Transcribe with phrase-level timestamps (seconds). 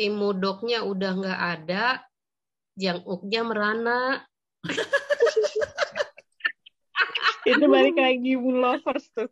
[0.00, 2.00] si mudoknya udah nggak ada,
[2.72, 4.24] janguknya merana.
[7.44, 9.28] itu balik lagi Moon Lovers tuh.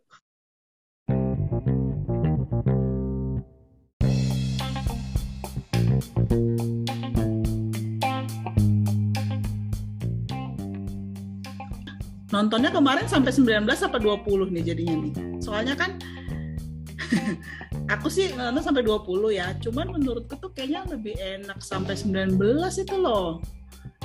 [12.29, 15.13] Nontonnya kemarin sampai 19 apa 20 nih jadinya nih.
[15.41, 15.97] Soalnya kan
[17.93, 19.53] aku sih nonton sampai 20 ya.
[19.57, 22.37] Cuman menurutku tuh kayaknya lebih enak sampai 19
[22.75, 23.39] itu loh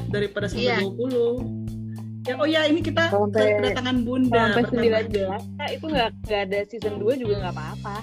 [0.09, 0.79] daripada sampai Iya.
[0.83, 2.25] 20.
[2.25, 5.01] Ya oh ya ini kita Sampai- kedatangan Bunda Sampai pertama.
[5.13, 7.97] 19 nah, itu nggak nggak ada season 2 juga nggak apa-apa.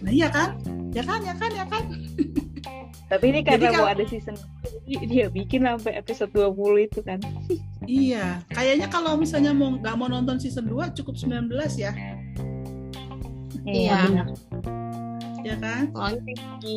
[0.00, 0.54] Nah iya kan?
[0.90, 1.82] Ya kan, ya kan, ya kan.
[3.10, 6.78] Tapi ini karena Jadi mau kalau- ada season 2 jadi dia bikin sampai episode 20
[6.80, 7.18] itu kan.
[7.82, 11.90] Iya, kayaknya kalau misalnya mau nggak mau nonton season 2 cukup 19 ya,
[13.64, 13.98] Iya.
[14.08, 14.28] benar.
[15.40, 15.82] ya kan?
[15.92, 16.74] Soalnya di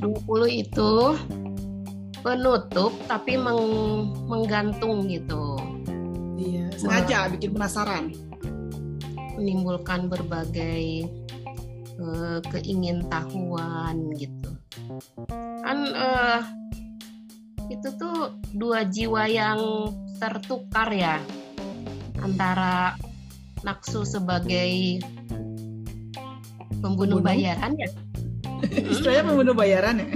[0.00, 0.92] 20 itu
[2.20, 5.56] penutup tapi meng- menggantung gitu.
[6.36, 8.12] Iya, sengaja bikin penasaran.
[9.36, 11.04] menimbulkan berbagai
[12.00, 14.48] eh, keingintahuan gitu.
[15.60, 16.40] Kan eh,
[17.68, 19.60] itu tuh dua jiwa yang
[20.16, 21.20] tertukar ya
[22.16, 22.96] antara
[23.60, 25.04] nafsu sebagai
[26.80, 27.24] pembunuh Pembunuh?
[27.24, 27.88] bayaran ya
[28.92, 30.08] Istilahnya membunuh bayaran ya.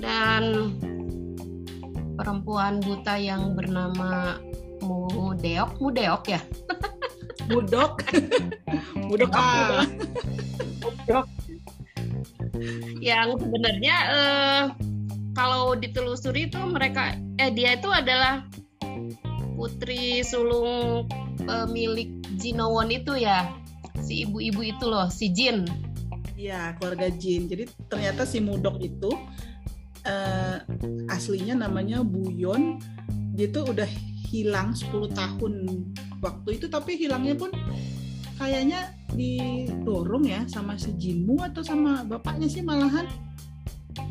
[0.00, 0.72] dan
[2.16, 4.40] perempuan buta yang bernama
[4.80, 6.40] Mudeok, Mudeok ya.
[7.48, 8.08] Budok.
[9.08, 9.84] Budok ah.
[13.00, 14.62] yang sebenarnya eh,
[15.32, 18.44] kalau ditelusuri itu mereka eh dia itu adalah
[19.56, 21.06] putri sulung
[21.40, 23.48] pemilik Jinowon itu ya
[24.08, 25.68] si ibu-ibu itu loh si Jin
[26.38, 27.50] Iya, keluarga Jin.
[27.50, 29.10] Jadi ternyata si Mudok itu
[30.06, 30.62] eh,
[31.10, 32.78] aslinya namanya Buyon.
[33.34, 33.90] Dia tuh udah
[34.30, 35.54] hilang 10 tahun
[36.22, 37.50] waktu itu tapi hilangnya pun
[38.38, 43.10] kayaknya didorong ya sama si Jinmu atau sama bapaknya sih malahan.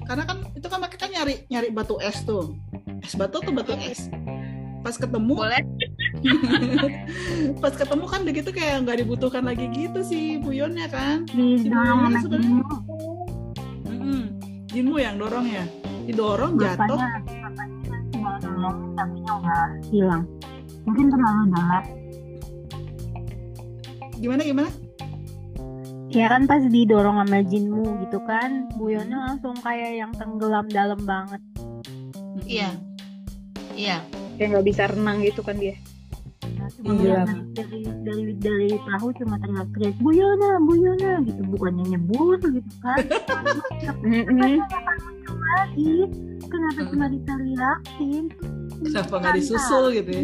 [0.03, 2.59] Karena kan itu kan mereka kan nyari nyari batu es tuh.
[2.99, 4.11] Es batu atau batu es?
[4.83, 5.63] Pas ketemu boleh
[7.57, 12.19] pas ketemu kan begitu kayak nggak dibutuhkan lagi gitu sih Buyonnya kan Di dorong sama
[12.19, 12.77] sebenarnya- Jinmu,
[13.87, 14.21] Mm-mm.
[14.67, 15.63] Jinmu yang dorong ya
[16.03, 16.97] didorong jatuh
[18.97, 20.23] tapi udah hilang.
[20.83, 21.83] Mungkin terlalu dalam.
[24.17, 24.69] gimana gimana
[26.07, 31.43] Ya kan pas didorong sama Jinmu gitu kan, Buyonnya langsung kayak yang tenggelam dalam banget.
[32.41, 32.71] iya
[33.71, 33.99] iya
[34.33, 35.75] Kayak nggak bisa renang gitu kan dia.
[36.77, 37.25] Cuma Iya.
[37.57, 43.01] dari, dari dari perahu cuma teriak-teriak Buyona, Buyona gitu, bukannya nyebur gitu kan.
[45.57, 45.93] Lagi?
[46.45, 48.23] Kenapa cuma diteriakin?
[48.85, 50.23] Kenapa nggak disusul gitu ya?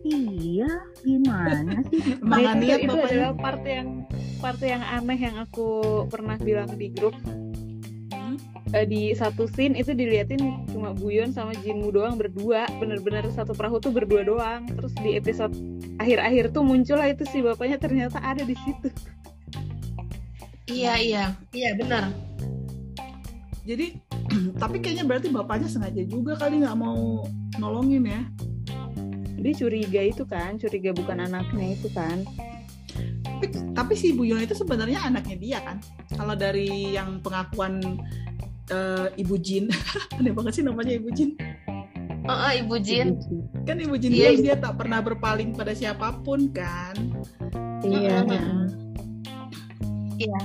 [0.00, 0.70] Iya
[1.04, 2.00] gimana sih?
[2.24, 4.08] Emang itu, niat itu adalah part yang
[4.40, 5.68] part yang aneh yang aku
[6.08, 7.12] pernah bilang di grup
[8.70, 10.38] Eh, di satu scene itu diliatin
[10.70, 12.70] cuma Buyon sama Jinmu doang berdua.
[12.78, 14.70] Bener-bener satu perahu tuh berdua doang.
[14.70, 15.54] Terus di episode
[15.98, 18.88] akhir-akhir tuh muncul lah itu si bapaknya ternyata ada di situ.
[20.70, 21.24] Iya iya.
[21.50, 22.14] Iya benar.
[23.66, 23.98] Jadi
[24.62, 27.26] tapi kayaknya berarti bapaknya sengaja juga kali nggak mau
[27.58, 28.22] nolongin ya?
[29.40, 32.22] Dia curiga itu kan curiga bukan anaknya itu kan.
[33.40, 35.82] Tapi, tapi si Buyon itu sebenarnya anaknya dia kan?
[36.14, 37.80] Kalau dari yang pengakuan
[38.70, 39.68] eh, Ibu Jin.
[40.18, 41.34] Aneh banget sih namanya Ibu Jin.
[42.30, 43.18] Oh, oh, ibu Jin.
[43.66, 46.94] Kan Ibu Jin Iya, bilang dia tak pernah berpaling pada siapa pun kan?
[47.82, 48.22] Iya.
[50.20, 50.38] Iya.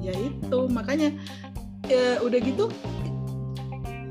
[0.00, 0.58] Ya itu.
[0.66, 1.14] Makanya
[1.86, 2.72] ya, udah gitu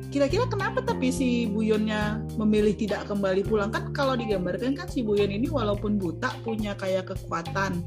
[0.09, 3.69] kira-kira kenapa tapi si Buyonnya memilih tidak kembali pulang?
[3.69, 7.85] Kan kalau digambarkan kan si Buyon ini walaupun buta punya kayak kekuatan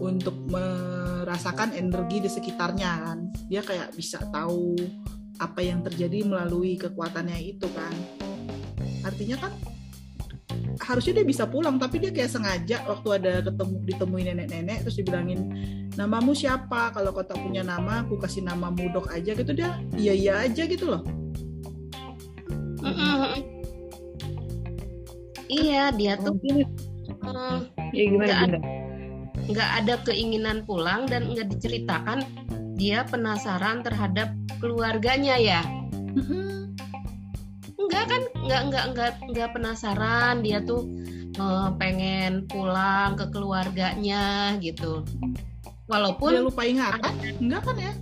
[0.00, 3.18] untuk merasakan energi di sekitarnya kan.
[3.46, 4.74] Dia kayak bisa tahu
[5.40, 7.92] apa yang terjadi melalui kekuatannya itu kan.
[9.04, 9.52] Artinya kan
[10.80, 15.40] harusnya dia bisa pulang tapi dia kayak sengaja waktu ada ketemu ditemuin nenek-nenek terus dibilangin
[15.94, 16.90] namamu siapa?
[16.96, 19.52] Kalau kau tak punya nama aku kasih nama mudok aja gitu.
[19.52, 21.04] Dia iya iya aja gitu loh.
[25.50, 26.64] Iya dia tuh eh,
[27.90, 28.79] ya gimana bunda
[29.46, 32.24] nggak ada keinginan pulang dan nggak diceritakan
[32.74, 35.60] dia penasaran terhadap keluarganya ya?
[36.16, 36.72] Mm-mm.
[37.76, 38.22] enggak kan?
[38.40, 40.40] Nggak nggak nggak nggak penasaran.
[40.40, 40.88] Dia tuh
[41.32, 45.04] eh, pengen pulang ke keluarganya gitu.
[45.04, 45.36] Dia
[45.88, 47.14] walaupun lupa ingatan?
[47.38, 47.92] enggak kan ya?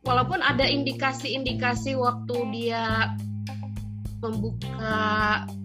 [0.00, 3.12] Walaupun ada indikasi-indikasi waktu dia
[4.20, 4.96] membuka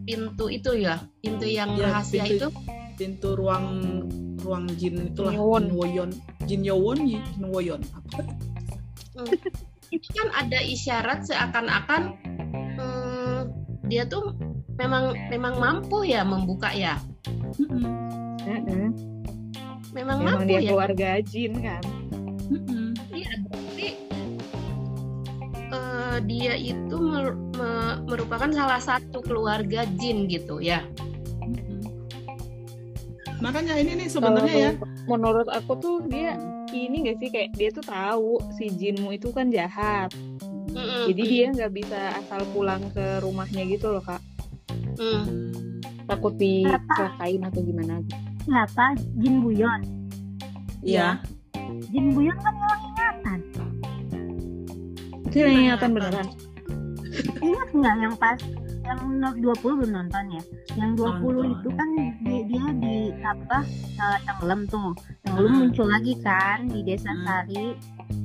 [0.07, 2.47] pintu itu ya pintu yang Ya, rahasia pintu- itu.
[2.95, 3.65] pintu ruang
[4.45, 5.65] ruang jin itulah Yowon.
[5.65, 6.09] jin woyon
[6.45, 8.21] jin yowon jin woyon apa
[9.15, 9.31] Hmm.
[9.89, 12.19] itu kan ada isyarat seakan-akan
[12.75, 13.39] hmm,
[13.87, 14.35] dia tuh
[14.75, 16.99] memang memang mampu ya membuka ya.
[17.55, 18.91] Mm-mm.
[19.95, 21.79] memang, Memang mampu dia ya keluarga jin kan.
[23.09, 23.87] Iya berarti
[25.71, 30.83] eh, dia itu mer- me- merupakan salah satu keluarga jin gitu ya.
[33.45, 34.71] Makanya ini nih sebenarnya ya
[35.05, 36.33] menurut aku tuh dia
[36.73, 40.09] ini gak sih kayak dia tuh tahu si jinmu itu kan jahat.
[40.75, 41.07] Mm-mm.
[41.07, 44.19] Jadi dia nggak bisa asal pulang ke rumahnya gitu loh kak.
[44.99, 45.53] Hmm.
[46.03, 48.17] Takut dicelakain atau gimana gitu.
[48.49, 48.85] Siapa?
[49.21, 49.81] Jin Buyon.
[50.83, 51.23] Iya.
[51.93, 53.39] Jin Buyon kan hilang ingatan.
[55.31, 56.27] Itu yang ingatan beneran.
[57.39, 58.39] Ingat nggak yang pas
[58.85, 60.41] yang no- 20 belum nonton ya?
[60.75, 61.45] Yang 20 Nonton.
[61.51, 61.87] itu kan
[62.21, 63.57] dia, dia di apa
[63.95, 64.91] eh, tenggelam tuh.
[65.21, 65.59] Tenggelam Hmm.
[65.63, 67.23] muncul lagi kan di desa Hmm.
[67.23, 67.65] Sari.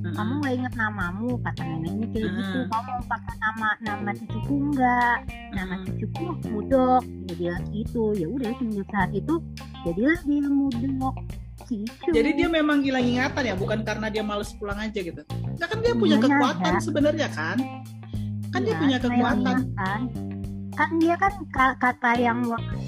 [0.02, 2.38] Kamu nggak inget namamu kata neneknya kayak Hmm.
[2.38, 2.58] gitu.
[2.66, 5.16] Kamu mau pakai nama nama cucuku nggak?
[5.50, 5.84] Nama Hmm.
[5.86, 7.02] cucuku Mudok.
[7.24, 8.02] Dia bilang gitu.
[8.14, 9.34] Ya udah semenjak saat itu
[9.82, 11.16] jadilah dia Mudok.
[11.62, 12.10] Gitu.
[12.10, 15.22] Jadi dia memang hilang ingatan ya, bukan karena dia males pulang aja gitu.
[15.54, 16.82] Nah kan dia punya Iya, kekuatan ada.
[16.82, 17.58] sebenarnya kan?
[18.50, 19.56] Kan dia Iya, punya kekuatan.
[20.74, 22.78] Kan dia kan ka- kata yang waktu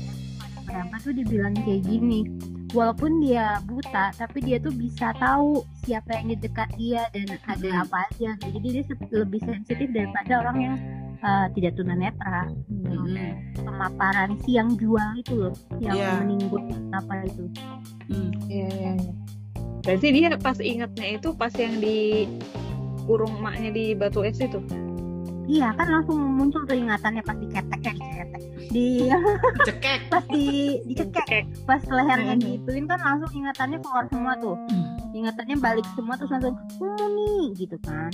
[0.62, 2.24] berapa tuh dibilang kayak gini.
[2.72, 7.68] Walaupun dia buta, tapi dia tuh bisa tahu siapa yang di dekat dia dan ada
[7.68, 7.82] Hmm.
[7.84, 8.30] apa aja.
[8.40, 8.82] Jadi dia
[9.12, 10.76] lebih sensitif daripada orang yang
[11.20, 12.48] uh, tidak tunanetra.
[12.72, 13.52] Mm-mm.
[13.60, 16.10] Pemaparan si yang jual itu loh, yang Iya.
[16.24, 16.64] menimbun
[16.96, 17.44] apa itu.
[18.08, 18.32] Hmm.
[18.48, 18.92] Iya iya.
[18.96, 19.12] iya.
[19.84, 22.24] Berarti dia pas ingatnya itu pas yang di
[23.04, 24.64] kurung emaknya di batu es itu.
[25.42, 28.42] Iya kan langsung muncul tuh ingatannya pas diketek ya diketek.
[28.70, 28.86] Di
[29.66, 30.00] Cekek.
[30.12, 30.46] pas di
[30.86, 32.86] dicekek pas lehernya Hmm.
[32.86, 34.56] kan langsung ingatannya keluar semua tuh
[35.12, 38.10] ingatannya balik semua terus langsung "Hmm, nih gitu kan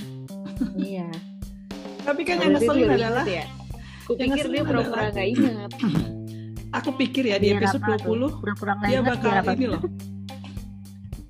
[0.75, 1.07] Iya.
[2.03, 3.45] Tapi kan yang ngeselin adalah ya.
[4.03, 5.71] Aku yang pikir dia pura-pura nggak ingat.
[6.69, 8.15] aku pikir ya di Biar episode apa tuh?
[8.17, 9.81] 20 pura-pura dia bakal ini loh.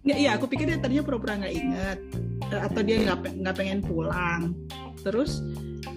[0.01, 1.99] Ya, iya, aku pikir dia tadinya pura-pura nggak inget
[2.49, 4.55] atau dia nggak nggak pengen pulang.
[5.03, 5.43] Terus,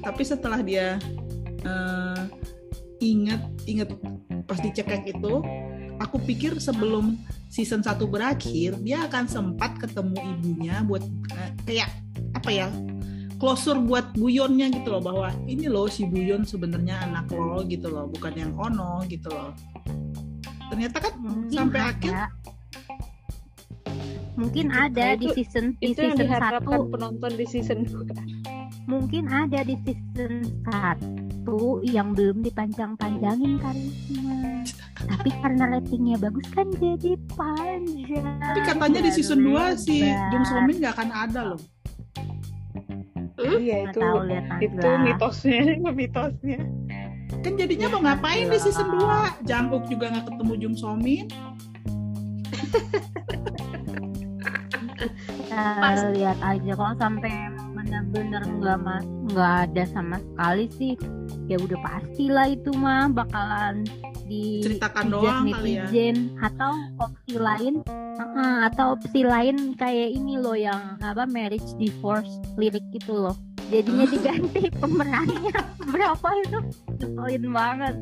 [0.02, 0.98] tapi setelah dia
[1.62, 2.20] eh,
[2.98, 3.88] inget inget
[4.44, 5.42] pas dicekek itu,
[5.96, 7.14] aku pikir sebelum
[7.46, 11.02] season 1 berakhir dia akan sempat ketemu ibunya buat
[11.32, 11.90] eh, kayak
[12.34, 12.68] apa ya
[13.38, 18.06] closure buat Buyonnya gitu loh bahwa ini loh si Buyon sebenarnya anak lo gitu loh
[18.06, 19.50] bukan yang Ono gitu loh
[20.70, 21.90] ternyata kan mungkin sampai ada.
[21.92, 22.14] akhir
[24.32, 24.78] mungkin Gitu.
[24.80, 28.16] ada Nah, di itu- season di Itu yang season diharapkan satu penonton di season 2.
[28.90, 34.42] Mungkin ada di season satu yang belum dipanjang-panjangin karisma
[35.08, 38.26] tapi karena ratingnya bagus kan jadi panjang.
[38.38, 40.30] Tapi katanya di season 2 si Lebar.
[40.30, 41.60] Jung So Min nggak akan ada loh.
[43.42, 46.60] Iya itu tahu lihat itu mitosnya mitosnya.
[47.42, 51.26] kan jadinya mau ngapain di season 2 Janguk juga nggak ketemu Jung So Min.
[55.52, 57.51] Kita lihat aja kalau sampai
[58.12, 60.94] benar-benar nggak mas nggak ada sama sekali sih.
[61.48, 63.88] Ya udah pastilah itu mah bakalan
[64.28, 65.84] di Ceritakan hujat doang kali ya.
[65.88, 67.74] netizen atau opsi lain
[68.20, 73.34] uh-uh, atau opsi lain kayak ini loh yang apa marriage divorce lirik itu loh.
[73.72, 75.56] Jadinya diganti pemerannya.
[75.92, 76.58] Berapa itu?
[77.00, 77.94] Nyebelin banget.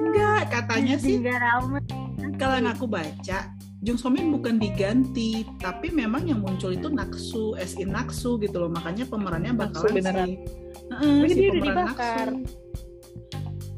[0.00, 1.16] Enggak katanya sih
[2.40, 7.72] kalau aku baca Jung So Min bukan diganti tapi memang yang muncul itu Naksu as
[7.74, 10.28] in Naksu gitu loh makanya pemerannya Naksu bakalan beneran.
[10.28, 10.34] si
[10.90, 12.28] Heeh, Tapi si dia udah pemeran dibakar.
[12.28, 12.58] Naksu.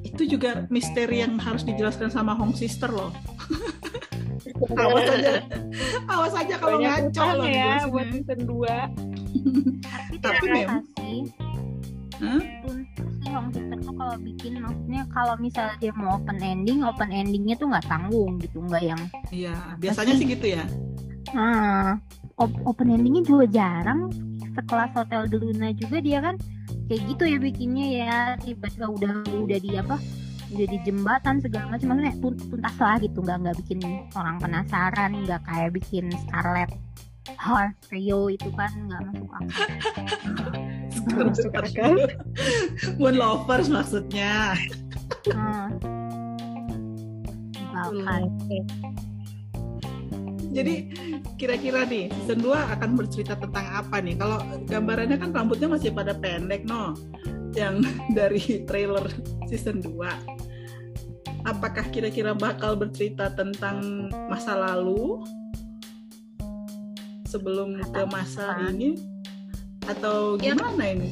[0.02, 3.14] itu juga misteri yang harus dijelaskan sama Hong Sister loh
[4.74, 5.32] awas aja
[6.06, 8.58] awas aja kalau Banyak ngaco loh ya buat season 2.
[9.80, 11.18] tapi Tapi memang- sih
[13.48, 17.86] Sister tuh kalau bikin maksudnya kalau misalnya dia mau open ending open endingnya tuh nggak
[17.86, 20.64] tanggung gitu nggak yang Iya, biasanya sih gitu ya.
[21.32, 21.96] ah
[22.36, 24.12] op- open endingnya juga jarang
[24.52, 26.36] sekelas hotel de Luna juga dia kan
[26.86, 29.96] kayak gitu ya bikinnya ya tiba-tiba udah udah di apa
[30.52, 33.78] udah di jembatan segala macam maksudnya tun- tuntas lah gitu nggak nggak bikin
[34.12, 36.68] orang penasaran nggak kayak bikin Scarlet
[37.30, 39.66] Heart Rio itu kan nggak masuk akal
[41.30, 41.94] Masuk akal.
[43.00, 44.54] Moon lovers maksudnya.
[45.32, 45.68] Ah.
[47.72, 48.22] Bahkan
[50.52, 50.92] Jadi
[51.40, 54.20] kira-kira nih season 2 akan bercerita tentang apa nih?
[54.20, 54.38] Kalau
[54.68, 56.92] gambarannya kan rambutnya masih pada pendek no,
[57.56, 57.80] yang
[58.18, 59.08] dari trailer
[59.48, 59.88] season 2.
[61.48, 65.24] Apakah kira-kira bakal bercerita tentang masa lalu
[67.32, 69.00] sebelum ke masa ini
[69.82, 70.52] atau Ya.
[70.52, 71.08] gimana ini?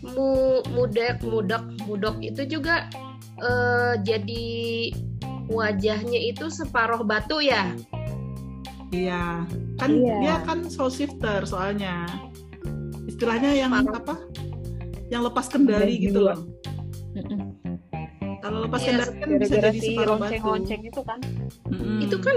[0.00, 0.28] Mu,
[0.72, 2.88] mudek mudok mudok itu juga
[3.38, 4.46] eh, jadi
[5.46, 7.76] wajahnya itu separuh batu ya
[8.88, 9.44] Iya,
[9.76, 10.16] kan Iya.
[10.18, 12.08] dia kan soul shifter soalnya.
[13.04, 14.00] Istilahnya yang Parah.
[14.00, 14.14] apa?
[15.12, 16.32] Yang lepas kendali Kendali gitu jiwa.
[16.32, 16.38] loh.
[18.40, 20.50] Kalau lepas Iya, kendali kan bisa jadi si separuh batu.
[20.72, 21.20] itu kan.
[21.68, 21.98] Mm-mm.
[22.00, 22.36] itu kan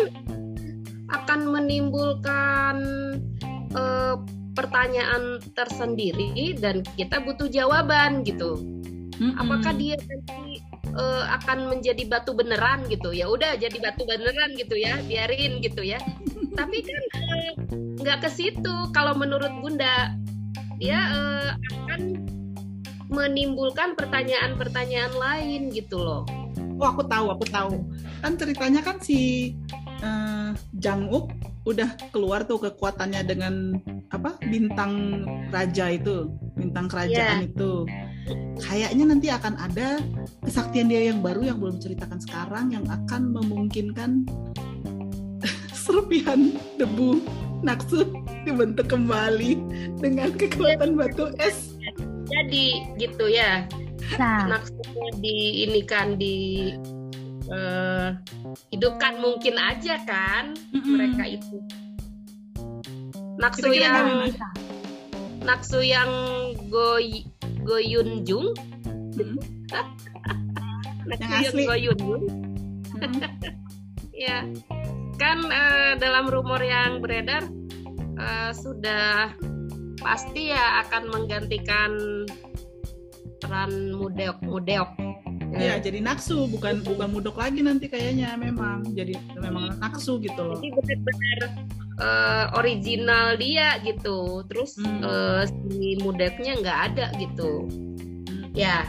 [1.41, 2.77] akan menimbulkan
[3.73, 4.15] eh,
[4.53, 8.61] pertanyaan tersendiri dan kita butuh jawaban gitu.
[9.21, 9.37] Mm-mm.
[9.37, 13.09] apakah dia nanti eh, akan menjadi batu beneran gitu?
[13.09, 15.97] Ya udah jadi batu beneran gitu ya biarin gitu ya.
[16.61, 17.51] Tapi kan eh,
[17.97, 18.75] nggak ke situ.
[18.93, 20.13] Kalau menurut bunda
[20.77, 22.01] dia eh, akan
[23.09, 26.21] menimbulkan pertanyaan-pertanyaan lain gitu loh.
[26.77, 27.81] Oh aku tahu, aku tahu.
[28.21, 29.53] Kan ceritanya kan si
[30.01, 30.49] eh,
[30.81, 31.31] Jang Uk
[31.69, 33.77] udah keluar tuh kekuatannya dengan
[34.09, 37.85] apa bintang raja itu, bintang kerajaan itu.
[38.61, 40.01] Kayaknya nanti akan ada
[40.41, 44.25] kesaktian dia yang baru yang belum diceritakan sekarang yang akan memungkinkan
[45.85, 47.21] serpihan debu
[47.61, 48.09] Naksu
[48.41, 49.53] dibentuk kembali
[50.01, 51.77] dengan kekuatan batu es.
[52.31, 53.67] jadi gitu ya
[54.19, 56.67] Nah, maksudnya ini kan di
[57.47, 58.09] eh,
[58.69, 61.57] hidupkan mungkin aja kan mereka itu.
[63.39, 64.29] Naksu yang
[65.41, 66.11] naksu yang
[66.69, 67.25] goy
[67.63, 68.53] goyunjung
[69.11, 69.35] Mm.
[71.09, 71.63] naksu Yang asli.
[71.67, 72.23] goyunjung
[72.95, 73.21] Mm.
[74.27, 74.39] ya.
[75.17, 77.43] Kan eh, dalam rumor yang beredar
[78.15, 79.33] eh, sudah
[79.99, 81.91] pasti ya akan menggantikan
[83.37, 84.89] peran mudeok mudeok
[85.51, 90.55] Iya, jadi naksu bukan bukan mudok lagi nanti kayaknya memang jadi memang naksu gitu loh.
[90.55, 91.39] jadi benar-benar
[91.97, 95.03] eh, original dia gitu terus Hmm.
[95.03, 97.67] eh, si mudeknya nggak ada gitu
[98.53, 98.87] ya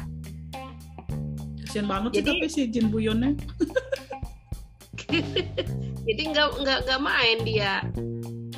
[1.63, 3.33] Kasian banget sih Jadi- tapi si Jin Buyonnya.
[6.07, 7.75] jadi nggak nggak nggak main dia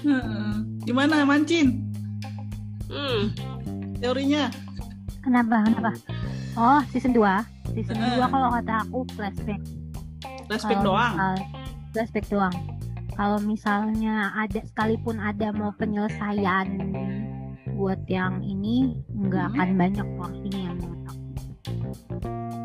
[0.00, 0.50] Heeh.
[0.84, 1.80] Gimana Mancin?
[2.86, 3.32] hmm.
[3.96, 4.52] Teorinya?
[5.20, 5.64] kenapa?
[5.64, 5.90] Kenapa?
[6.54, 7.24] Oh, season 2.
[7.74, 8.18] Season Heeh.
[8.18, 9.60] 2 kalau kata aku flashback.
[10.46, 11.12] Flashback Kalau doang.
[11.12, 11.46] misal-
[11.90, 12.56] flashback doang.
[13.12, 16.66] Kalau misalnya ada sekalipun ada mau penyelesaian
[17.72, 19.54] buat yang ini nggak Hmm.
[19.54, 21.22] akan banyak porsinya menurut aku.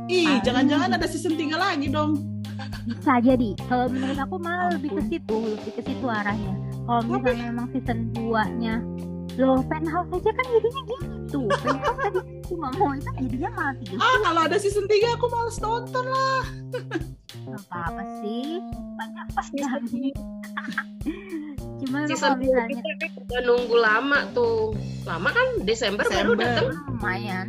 [0.08, 2.18] Ih, jangan-jangan ada season 3 lagi dong.
[2.84, 3.54] Bisa jadi.
[3.64, 6.54] Kalau menurut aku malah lebih ke situ, lebih ke situ arahnya.
[6.84, 8.82] Kalau misalnya memang season 2-nya
[9.40, 11.40] Loh, penthouse aja kan jadinya gitu.
[11.48, 15.58] Penthouse tadi cuma mau itu jadinya malah tiga Ah, kalau ada season 3 aku males
[15.58, 16.44] nonton lah.
[17.50, 18.62] apa apa sih
[18.94, 19.48] banyak pas
[21.80, 24.76] cuma lu season kalau misalnya kita kan udah nunggu lama tuh.
[25.04, 25.48] Lama kan?
[25.64, 26.44] Desember, baru Desember.
[26.68, 27.48] datang lumayan.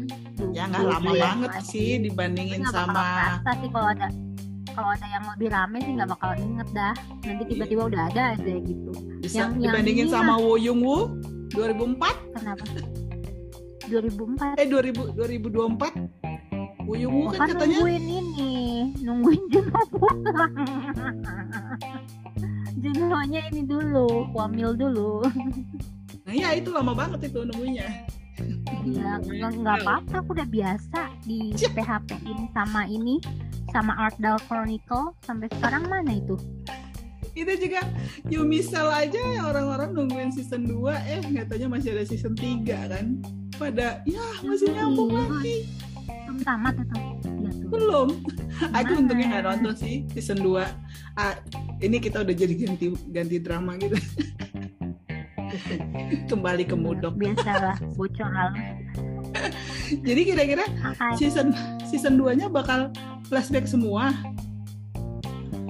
[0.52, 1.68] Ya nggak lama bulan banget lagi.
[1.68, 4.06] sih dibandingin bakal sama kerasa sih kalau ada
[4.70, 6.94] kalau ada yang lebih rame sih nggak bakal inget dah.
[7.20, 8.90] Nanti tiba-tiba udah ada aja gitu.
[9.20, 11.19] Bisa yang- yang dibandingin ini sama Woo Young Woo
[11.50, 12.64] 2004 kenapa?
[13.90, 16.30] 2004 eh 2000 2024
[16.86, 17.76] Woo Young Woo kan katanya.
[17.78, 18.52] nungguin ini.
[19.04, 20.54] Nungguin Juno pulang.
[22.80, 25.22] Junonya ini dulu wamil dulu.
[26.26, 27.86] Nah ya itu lama banget itu nunggunya.
[28.88, 31.52] Ya nggak nggak apa-apa aku udah biasa di.
[31.54, 33.20] PHP in sama ini
[33.70, 36.34] sama Art Dal Chronicle sampai sekarang mana itu
[37.40, 37.80] itu juga
[38.28, 40.76] Yumisel aja ya orang-orang nungguin season 2
[41.08, 43.06] eh katanya masih ada season 3 kan.
[43.56, 45.20] Pada ya masih nyambung Iya.
[45.26, 45.56] lagi.
[46.06, 46.96] Belum tamat itu
[47.40, 48.08] ya tuh belum
[48.70, 50.62] aku untungnya nggak nonton sih season 2
[51.16, 51.34] ah,
[51.78, 53.96] ini kita udah jadi ganti ganti drama gitu.
[56.30, 57.14] Kembali ke mudok.
[57.16, 58.66] biasalah bocor halus
[60.02, 60.64] jadi kira-kira
[61.14, 61.50] season
[61.82, 62.90] season 2 nya bakal
[63.26, 64.14] flashback semua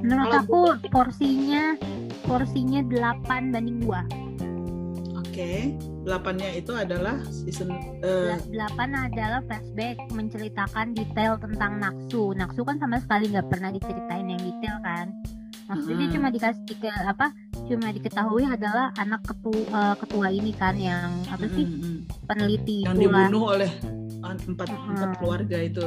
[0.00, 1.76] menurut aku porsinya
[2.24, 3.90] porsinya 8 banding 2
[5.16, 5.50] oke
[6.00, 8.56] delapannya itu adalah season eh, 8
[8.90, 12.32] adalah flashback menceritakan detail tentang Naksu.
[12.32, 15.12] Naksu kan sama sekali nggak pernah diceritain yang detail kan.
[15.68, 16.14] Maksudnya Mm-mm.
[16.16, 17.30] cuma dikasih ke apa?
[17.68, 22.96] Cuma diketahui adalah anak ketua ketua ini kan yang apa sih mm, mm, peneliti yang
[22.96, 23.28] itulah.
[23.28, 23.70] dibunuh oleh
[24.24, 25.14] empat empat Mm-mm.
[25.20, 25.84] keluarga itu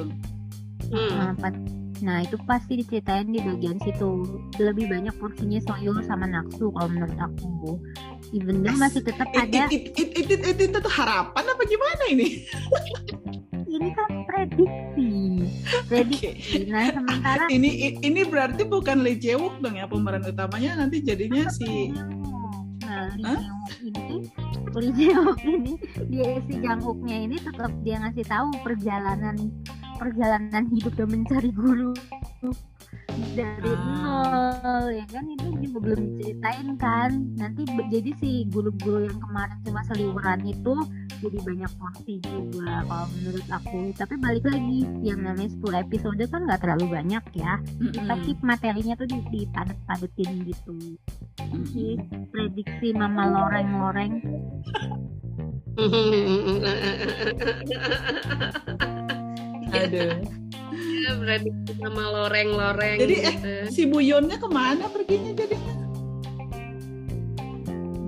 [0.84, 1.34] Hmm.
[1.34, 1.54] Empat
[2.02, 4.42] Nah itu pasti diceritain di bagian situ.
[4.58, 7.78] Lebih banyak porsinya Soyul sama Naksu kalau menurut aku.
[8.34, 12.04] Even though masih tetap ada it, it, it, it, it, itu tuh harapan apa gimana
[12.10, 12.28] ini?
[13.74, 15.14] Ini kan prediksi.
[15.90, 16.70] Prediksi.
[16.70, 20.78] Nah sementara Ini ini berarti bukan Lee dong ya pemeran utamanya.
[20.78, 21.90] Nanti jadinya si
[22.86, 23.34] Nah, Lee?
[23.34, 24.18] Jae-wook ini,
[24.78, 25.74] Lee ini,
[26.14, 29.36] dia si Jang-wooknya ini tetap dia ngasih tahu perjalanan
[29.96, 31.92] perjalanan hidup dan mencari guru
[33.34, 34.58] dari Ah.
[34.58, 35.24] nol ya kan?
[35.28, 37.10] Itu juga belum diceritain kan.
[37.36, 40.74] Nanti jadi si guru-guru yang kemarin cuma seliweran itu
[41.20, 43.80] jadi banyak porsi juga kalau menurut aku.
[43.94, 47.60] Tapi balik lagi yang namanya 10 episode kan nggak terlalu banyak ya.
[47.94, 48.24] Kita Mm-mm.
[48.24, 50.76] keep materinya tuh di- dipadet-padetin gitu.
[51.70, 51.96] Sih
[52.30, 54.14] prediksi mama loreng-loreng
[59.74, 60.22] Aduh.
[61.24, 63.54] prediksi sama loreng-loreng Jadi, eh, gitu.
[63.74, 65.74] Si Buyonnya ke mana perginya jadinya?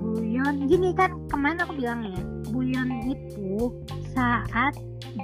[0.00, 2.20] Buyon gini kan kemarin aku bilang ya
[2.54, 3.72] Buyon itu
[4.14, 4.74] saat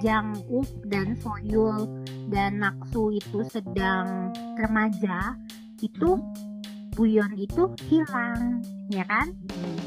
[0.01, 1.87] Jang Uk dan Soyul
[2.33, 5.37] dan Naksu itu sedang remaja
[5.85, 6.19] itu
[6.93, 9.31] Buyon itu hilang ya kan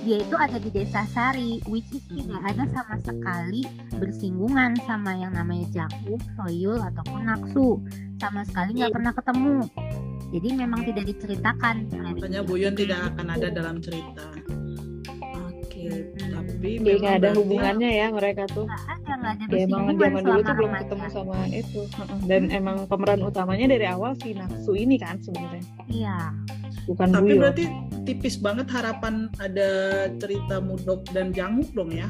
[0.02, 5.34] dia itu ada di desa Sari which is tidak ada sama sekali bersinggungan sama yang
[5.34, 7.82] namanya Jang Uk, Soyul ataupun Naksu
[8.16, 9.56] sama sekali nggak pernah ketemu
[10.30, 14.25] jadi memang tidak diceritakan Makanya Buyon tidak akan ada dalam cerita.
[15.38, 16.34] Oke, Mm-mm.
[16.34, 18.66] tapi Jadi nggak ada berarti- hubungannya ya mereka tuh.
[18.66, 21.80] nggak ada nggak ada Ya emang zaman dulu tuh belum ketemu sama itu.
[21.86, 22.20] Heeh.
[22.25, 25.64] Dan emang pemeran utamanya dari awal si Naksu ini kan sebenarnya.
[25.86, 26.18] Iya,
[26.86, 27.40] Bukan Tapi Buyo.
[27.40, 27.64] berarti
[28.06, 32.08] tipis banget harapan ada cerita Mudok dan Janguk dong ya?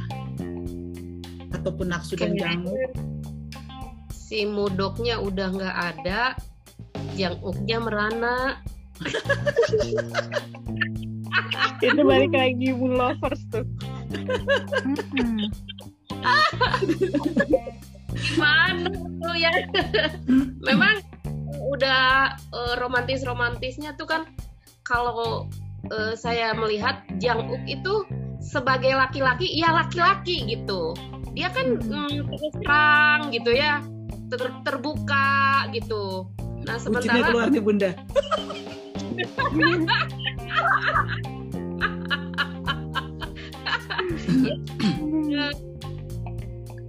[1.56, 2.76] Ataupun Naksu dan Janguk.
[4.12, 6.34] si mudoknya udah nggak ada
[7.14, 8.58] yang uknya merana
[11.86, 13.68] itu balik lagi Moon Lovers tuh.
[18.16, 18.90] Gimana
[19.22, 19.52] tuh ya
[20.64, 21.04] memang
[21.70, 22.34] udah
[22.80, 24.24] romantis romantisnya tuh kan
[24.88, 25.52] kalau
[25.92, 28.06] eh, saya melihat Jang Uk itu
[28.42, 30.94] sebagai laki-laki ya laki-laki gitu.
[31.36, 33.84] Dia kan mm, terus terang gitu ya
[34.32, 36.30] ter- terbuka gitu.
[36.66, 37.92] Nah sementara keluar nih bunda.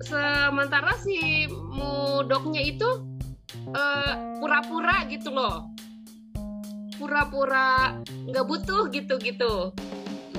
[0.07, 2.87] sementara si mudoknya itu
[3.75, 5.76] eh, pura-pura gitu loh
[6.97, 9.55] pura-pura nggak butuh gitu gitu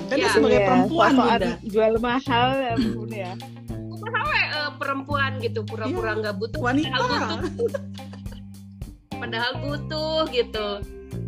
[0.08, 0.32] Kan Ya.
[0.32, 1.50] sebagai Iya, perempuan bunda.
[1.72, 3.32] jual mahal ya Bun ya.
[4.48, 6.96] Eh, perempuan gitu pura-pura Iya, nggak butuh Wanita.
[6.96, 7.82] padahal butuh
[9.10, 10.68] padahal butuh gitu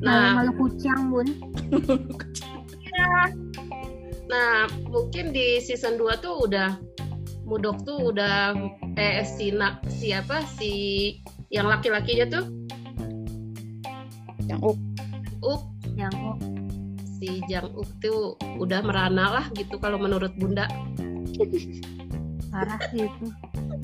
[0.00, 1.28] nah malu-malu kucing bun
[4.26, 4.54] nah
[4.86, 6.78] mungkin di season 2 tuh udah
[7.42, 8.54] mudok tuh udah
[8.94, 10.72] eh si nak siapa si
[11.48, 12.44] yang laki-lakinya tuh
[14.46, 14.74] Yang oh,
[15.42, 15.62] Uk
[15.96, 16.36] yang oh,
[17.18, 20.68] si Jang Uk tuh udah merana lah gitu kalau menurut Bunda.
[22.50, 23.30] parah sih itu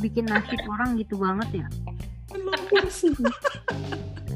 [0.03, 1.67] bikin nasib orang gitu banget ya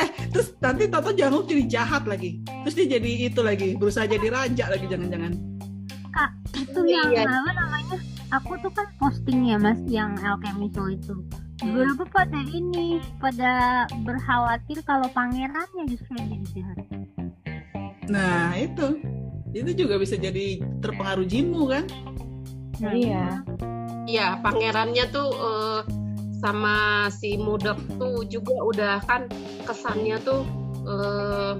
[0.00, 2.42] eh terus nanti Toto Janguk jadi jahat lagi.
[2.44, 5.32] Terus dia jadi itu lagi, berusaha jadi raja lagi jangan-jangan.
[6.54, 7.26] itu yang Iya.
[7.26, 7.96] apa namanya
[8.30, 11.18] aku tuh kan posting ya mas yang alchemy show itu
[11.60, 13.52] beberapa pada ini pada
[14.02, 16.78] berkhawatir kalau pangerannya justru yang jadi jahat
[18.04, 19.00] Nah itu,
[19.56, 21.88] itu juga bisa jadi terpengaruh Jinmu kan?
[22.76, 23.40] Nah, Iya.
[24.04, 25.80] Iya, pangerannya tuh eh,
[26.36, 29.24] sama si Mudok tuh juga udah kan
[29.64, 30.44] kesannya tuh
[30.84, 31.52] eh,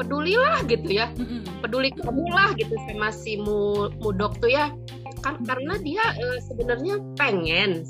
[0.00, 1.12] pedulilah gitu ya.
[1.60, 4.72] Peduli kamu lah gitu sama si Mu- Mudok tuh ya.
[5.20, 7.84] Kan karena dia eh, sebenarnya pengen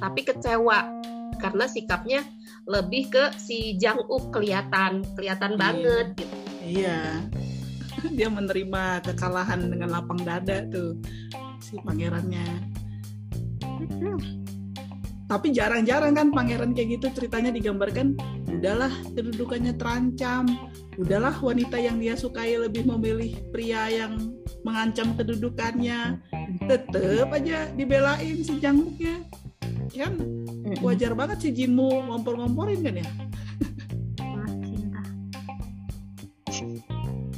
[0.00, 1.02] tapi kecewa
[1.40, 2.20] karena sikapnya
[2.70, 5.60] lebih ke si Jang Uk kelihatan, kelihatan Iya.
[5.60, 6.36] banget gitu.
[6.62, 7.00] Iya.
[8.16, 10.98] Dia menerima kekalahan dengan lapang dada tuh
[11.58, 12.70] si pangerannya.
[13.82, 14.14] itu
[15.26, 18.14] Tapi jarang-jarang kan pangeran kayak gitu ceritanya digambarkan
[18.52, 20.44] udahlah kedudukannya terancam.
[21.00, 26.20] Udahlah wanita yang dia sukai lebih memilih pria yang mengancam kedudukannya.
[26.68, 29.24] Tetep aja dibelain si Janguknya.
[29.92, 30.16] Kan
[30.80, 33.08] wajar banget si Jinmu ngompor-ngomporin kan ya?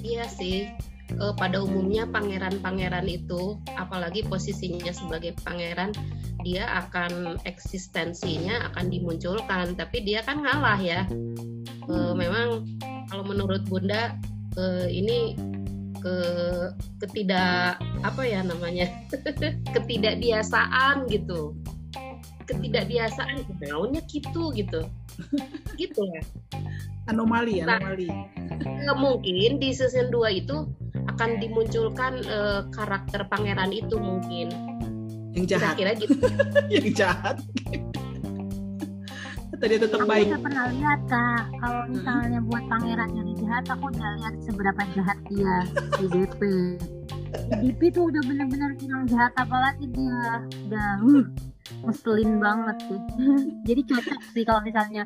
[0.04, 0.70] Iya sih.
[1.14, 5.94] Eh, pada umumnya pangeran-pangeran itu, apalagi posisinya sebagai pangeran,
[6.42, 11.06] dia akan eksistensinya akan dimunculkan tapi dia kan ngalah ya.
[11.90, 12.66] Eh, memang
[13.10, 14.14] kalau menurut bunda
[14.58, 15.34] eh, ini
[15.98, 16.16] ke
[17.00, 18.86] ketidak apa ya namanya?
[19.74, 21.56] Ketidakbiasaan gitu
[22.46, 24.80] ketidakbiasaan maunya gitu gitu.
[25.80, 26.22] Gitu ya.
[27.06, 27.76] Anomali Nah.
[27.78, 28.08] anomali.
[28.94, 30.56] mungkin di season 2 itu
[31.10, 34.48] akan dimunculkan eh, karakter pangeran itu mungkin.
[35.34, 35.74] Yang jahat.
[35.74, 36.14] Kira-kira gitu.
[36.74, 37.36] Yang jahat.
[39.54, 40.26] Tadi tetap Aku baik.
[40.28, 45.18] udah pernah lihat kak, kalau misalnya buat pangeran yang jahat, aku udah lihat seberapa jahat
[45.30, 45.54] dia
[45.96, 46.40] di DP.
[47.32, 51.24] Di DP tuh udah bener-bener bilang jahat apalagi dia udah uh,
[51.84, 53.00] ngeselin banget sih.
[53.68, 55.02] Jadi cocok sih kalau misalnya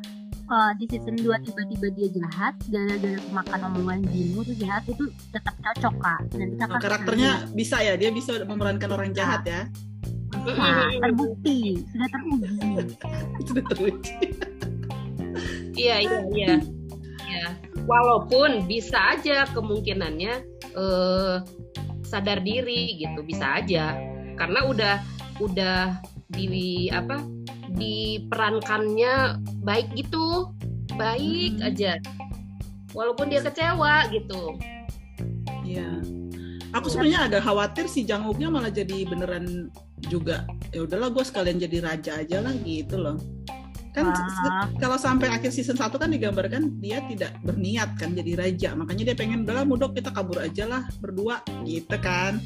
[0.51, 5.55] uh, di season 2 tiba-tiba dia jahat, gara-gara kemakan omongan Jinmu tuh jahat itu tetap
[5.61, 6.21] cocok kak.
[6.35, 7.93] Dan kita Oh, kan karakternya bisa ya?
[7.95, 9.61] Dia bisa memerankan orang jahat ya?
[10.29, 12.67] Bisa, terbukti, sudah teruji.
[13.41, 14.15] itu udah teruji.
[15.79, 16.53] Iya iya iya.
[17.29, 17.47] Iya.
[17.85, 20.33] walaupun bisa aja kemungkinannya
[20.75, 21.35] eh,
[22.03, 23.21] sadar diri gitu.
[23.23, 23.95] Bisa aja.
[24.35, 24.95] Karena udah
[25.39, 25.97] udah
[26.29, 27.21] di apa
[27.73, 30.53] diperankannya baik gitu
[30.97, 31.67] baik Hmm.
[31.69, 31.93] aja
[32.93, 34.57] walaupun dia kecewa gitu
[35.69, 36.01] Iya.
[36.73, 39.69] Aku sebenarnya agak khawatir si Janguknya malah jadi beneran
[40.09, 40.49] juga.
[40.73, 43.21] Ya udahlah gue sekalian jadi raja aja lah gitu loh.
[43.93, 44.65] Kan Wah.
[44.81, 48.69] kalau sampai akhir season 1 kan digambarkan dia tidak berniat kan jadi raja.
[48.73, 52.41] Makanya dia pengen udahlah mudok kita kabur aja lah berdua gitu kan.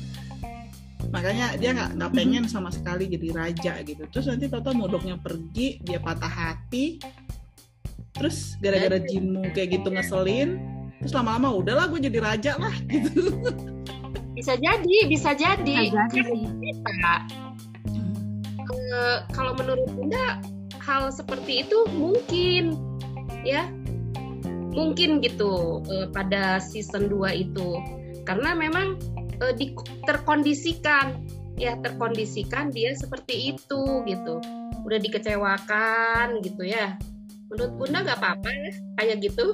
[1.11, 4.07] Makanya dia nggak nggak pengen sama sekali jadi raja gitu.
[4.07, 7.01] Terus nanti Toto mudoknya pergi, dia patah hati.
[8.13, 10.61] Terus gara-gara Jinmu kayak gitu ngeselin,
[11.01, 13.41] terus lama-lama udahlah gue jadi raja lah gitu.
[14.37, 16.45] bisa jadi bisa jadi Bisa jadi.
[18.93, 20.37] Eh, kalau menurut bunda
[20.77, 22.77] hal seperti itu mungkin
[23.41, 23.65] ya
[24.69, 27.69] mungkin gitu eh, pada season 2 itu
[28.21, 29.01] karena memang
[29.41, 31.23] eh, di- terkondisikan.
[31.53, 34.41] Ya terkondisikan dia seperti itu gitu.
[34.83, 36.97] Udah dikecewakan gitu ya.
[37.53, 38.71] Menurut bunda nggak apa-apa ya?
[38.97, 39.45] Kayak gitu.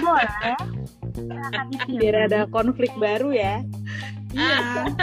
[0.00, 0.56] Boleh.
[2.00, 3.60] Biar ada konflik baru ya.
[4.32, 4.88] Iya.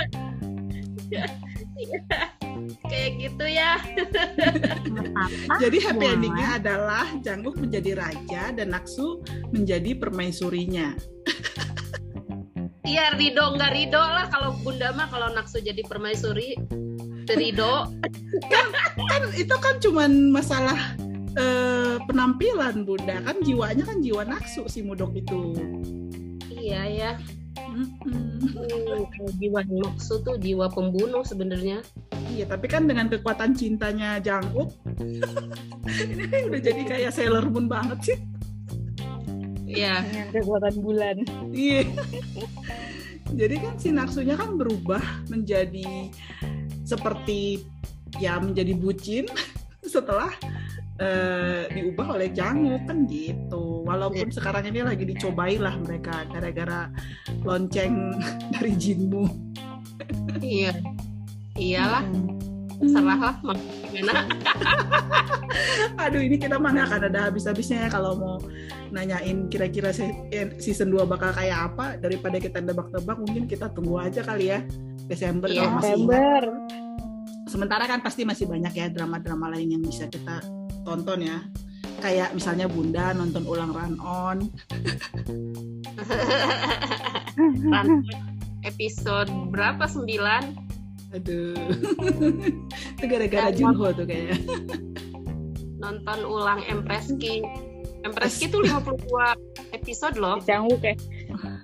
[2.90, 3.78] kayak gitu ya.
[5.60, 10.96] Jadi happy endingnya adalah Janguk menjadi raja dan Naksu menjadi permaisurinya.
[12.86, 16.54] Iya Rido nggak Rido lah kalau Bunda mah kalau Naksu jadi permaisuri
[17.34, 17.90] Rido
[19.10, 20.94] Kan itu kan cuman masalah
[21.34, 25.58] eh, penampilan Bunda kan jiwanya kan jiwa Naksu si Mudok itu.
[26.56, 27.12] iya ya.
[27.58, 29.10] Hmm, kalau
[29.42, 31.82] jiwa Naksu tuh jiwa pembunuh sebenarnya
[32.36, 34.76] Iya tapi kan dengan kekuatan cintanya Janguk
[36.12, 38.18] ini udah jadi kayak Sailor Moon banget sih.
[39.76, 41.18] Iya dengan kekuatan bulan
[41.52, 41.84] Iya.
[43.36, 46.10] Jadi kan si Naksunya kan berubah menjadi
[46.86, 47.66] seperti
[48.22, 49.26] ya menjadi bucin
[49.84, 50.32] setelah
[51.02, 53.84] eh, diubah oleh Janguk kan gitu.
[53.84, 56.88] Walaupun sekarang ini lagi dicobain lah mereka gara-gara
[57.44, 58.16] lonceng
[58.56, 59.26] dari Jinmu.
[60.44, 60.76] iya
[61.56, 62.45] iyalah serah
[62.82, 63.56] lah mau
[63.90, 64.28] gimana?
[66.04, 68.36] Aduh ini kita mana akan ada habis-habisnya ya kalau mau
[68.92, 69.96] nanyain kira-kira
[70.30, 71.96] eh, season 2 bakal kayak apa.
[71.98, 74.60] Daripada kita nebak-nebak mungkin kita tunggu aja kali ya.
[75.06, 75.62] Desember Iya.
[75.62, 75.86] kalau masih ingat.
[75.86, 76.42] September
[77.46, 80.42] sementara kan pasti masih banyak ya drama-drama lain yang bisa kita
[80.84, 81.40] tonton ya.
[81.96, 84.38] Kayak misalnya Bunda nonton ulang Run On.
[87.72, 88.04] Ran-
[88.66, 89.86] episode berapa?
[89.86, 90.65] Sembilan
[91.16, 91.56] aduh.
[93.00, 94.38] Itu gara-gara Junho tuh kayaknya.
[95.80, 97.44] Nonton ulang Empreski
[98.06, 100.38] Empreski tuh 52 episode loh.
[100.46, 100.94] Canguk ya?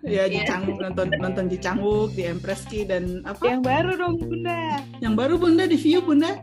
[0.02, 0.42] Ya di.
[0.42, 3.46] Canguk nonton nonton di Canguk di Empreski dan apa?
[3.46, 4.82] Yang baru dong bunda.
[4.98, 6.42] Yang baru Bunda di View Bunda.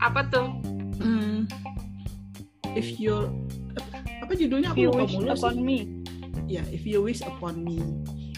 [0.00, 0.48] Apa tuh?
[0.96, 1.44] Hmm.
[2.76, 3.28] if you
[4.24, 4.72] apa judulnya?
[4.72, 5.78] Aku you lupa wish mulu upon sih me.
[6.48, 7.76] Ya if you wish upon me.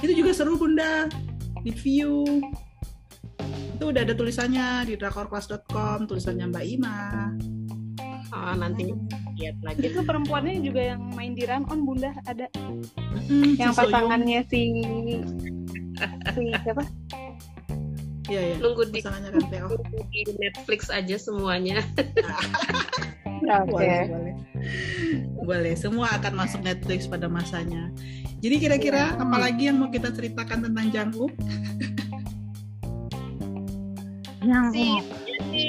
[0.03, 1.07] Itu juga seru Bunda.
[1.63, 2.27] Di View
[3.79, 7.31] itu udah ada tulisannya di drakorclass.com tulisannya Mbak Ima
[8.35, 8.91] oh, nanti
[9.39, 12.51] lihat lagi itu perempuannya juga yang main di Run On bunda ada
[13.29, 14.61] Mm, yang si pasangannya si
[16.33, 16.83] si siapa
[18.29, 18.57] Iya iya.
[18.61, 19.69] nunggu di, Pasangannya kan
[20.13, 21.81] di Netflix aja semuanya
[23.69, 24.35] Boleh, boleh.
[25.41, 27.89] Boleh, semua akan masuk Netflix pada masanya.
[28.45, 29.25] Jadi kira-kira Iya.
[29.25, 31.33] apalagi yang mau kita ceritakan tentang Jangkook?
[34.49, 34.87] Yang si
[35.53, 35.67] si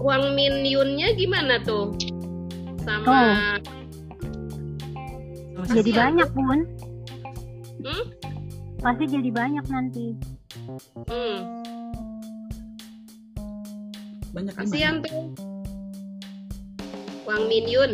[0.00, 1.92] Wang Min Yunnya gimana tuh
[2.80, 3.34] sama Oh.
[5.66, 6.00] Sama jadi siapa?
[6.08, 6.60] banyak bun.
[7.84, 8.04] Hmm?
[8.80, 10.06] Pasti jadi banyak nanti.
[11.06, 11.38] Hmm,
[14.36, 15.32] banyak kasihan tuh
[17.24, 17.92] Wang Min Yun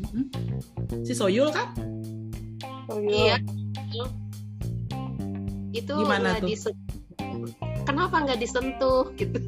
[0.00, 0.24] Mm-mm.
[1.04, 1.68] si Soyul kan
[2.88, 3.40] Oh, iya
[5.72, 6.48] itu Gimana tuh?
[7.84, 9.38] Kenapa nggak disentuh gitu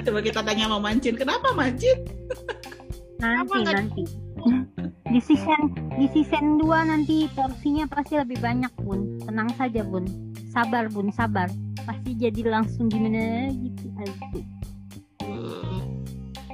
[0.00, 1.98] coba kita tanya sama Mancin kenapa Mancin
[3.18, 4.02] Nanti Apa nggak- nanti.
[5.10, 5.60] Di season
[5.98, 9.18] di season 2 nanti porsinya pasti lebih banyak bun.
[9.18, 10.06] Tenang saja bun.
[10.48, 11.50] Sabar bun, sabar.
[11.82, 13.90] Pasti jadi langsung gimana gitu.
[13.98, 14.46] Asik.
[15.18, 15.82] Hmm,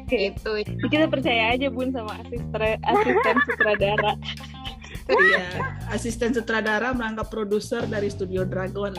[0.00, 0.64] Oke, gitu ya.
[0.88, 4.12] kita percaya aja bun sama asisten asisten sutradara.
[5.04, 5.42] Iya,
[5.92, 8.92] asisten sutradara merangkap produser dari Studio Dragon.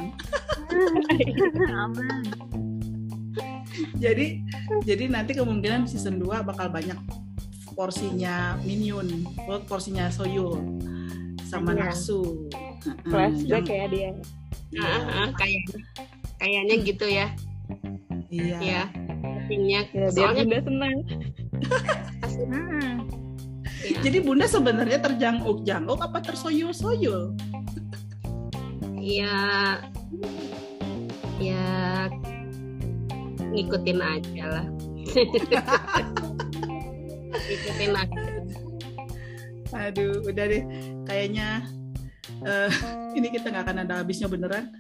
[3.98, 4.46] Jadi
[4.86, 6.96] jadi nanti kemungkinan season 2 bakal banyak
[7.74, 9.26] porsinya Minion,
[9.68, 10.62] porsinya Soyul
[11.44, 11.90] sama Iya.
[11.92, 12.48] Nasu.
[13.10, 14.12] Flashback ya dia.
[14.70, 15.78] Iya, Ah, ah, kayaknya
[16.36, 17.28] kayaknya gitu ya
[18.28, 18.58] iya.
[18.60, 18.82] ya
[19.24, 20.96] pastinya Ya, soalnya bunda senang.
[23.86, 27.38] ya, Jadi Bunda sebenarnya terjanguk-janguk apa tersoyul-soyul?
[29.06, 29.78] ya
[31.38, 32.10] ya
[33.54, 34.66] ngikutin aja lah
[37.46, 38.26] ngikutin aja
[39.76, 40.64] Aduh, udah deh.
[41.04, 41.68] Kayaknya
[42.48, 42.72] eh,
[43.20, 44.72] ini kita nggak akan ada habisnya beneran.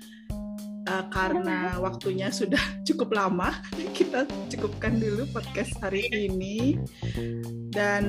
[0.85, 3.57] Eh, karena waktunya sudah cukup lama,
[3.97, 6.77] kita cukupkan dulu podcast hari ini.
[7.73, 8.05] Dan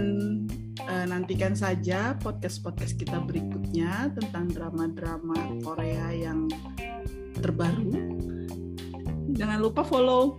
[0.85, 6.53] eh, nantikan saja podcast-podcast kita berikutnya tentang drama-drama Korea yang
[7.41, 7.97] terbaru.
[9.33, 10.37] Jangan lupa follow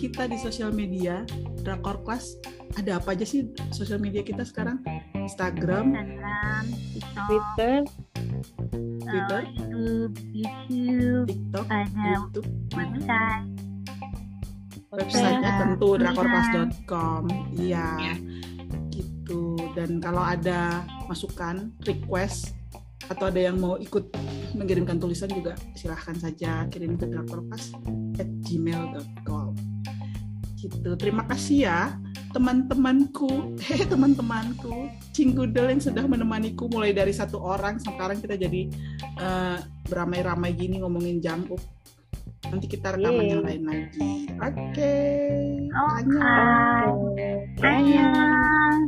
[0.00, 1.28] kita di sosial media
[1.60, 2.40] Drakor Class.
[2.80, 4.80] Ada apa aja sih sosial media kita sekarang?
[5.14, 6.64] Instagram, Instagram,
[6.96, 7.76] TikTok, Twitter,
[9.14, 13.46] Twitter, YouTube, YouTube, TikTok, ada YouTube, website.
[14.90, 17.30] websitenya tentu drakorclass.com.
[17.54, 18.14] Iya, Iya.
[18.90, 19.54] gitu.
[19.78, 22.58] Dan kalau ada masukan, request
[23.06, 24.10] atau ada yang mau ikut
[24.58, 29.54] mengirimkan tulisan juga silahkan saja kirim ke drakorclass@gmail.com.
[30.58, 30.90] Gitu.
[30.98, 32.02] Terima kasih ya
[32.34, 38.66] teman-temanku, eh teman-temanku, cinggudel yang sudah menemaniku mulai dari satu orang sekarang kita jadi
[39.22, 41.62] eh, beramai-ramai gini ngomongin jangkuk.
[42.50, 43.32] Nanti kita rekaman Yeay.
[43.32, 44.10] yang lain lagi.
[44.36, 44.94] Oke.
[45.72, 46.20] Oke.
[46.20, 47.16] Annyeong.
[47.62, 48.82] Annyeong.